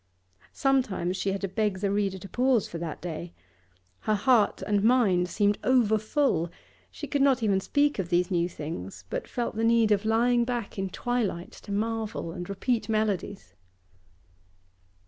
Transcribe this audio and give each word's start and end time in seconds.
Sometimes 0.55 1.15
she 1.15 1.31
had 1.31 1.41
to 1.41 1.47
beg 1.47 1.77
the 1.77 1.91
reader 1.91 2.17
to 2.17 2.27
pause 2.27 2.67
for 2.67 2.79
that 2.79 3.03
day; 3.03 3.33
her 3.99 4.15
heart 4.15 4.63
and 4.63 4.81
mind 4.83 5.29
seemed 5.29 5.59
overfull; 5.63 6.49
she 6.89 7.05
could 7.05 7.21
not 7.21 7.43
even 7.43 7.59
speak 7.59 7.99
of 7.99 8.09
these 8.09 8.31
new 8.31 8.49
things, 8.49 9.03
but 9.11 9.27
felt 9.27 9.55
the 9.55 9.63
need 9.63 9.91
of 9.91 10.03
lying 10.03 10.43
back 10.43 10.79
in 10.79 10.89
twilight 10.89 11.51
to 11.51 11.71
marvel 11.71 12.31
and 12.31 12.49
repeat 12.49 12.89
melodies. 12.89 13.53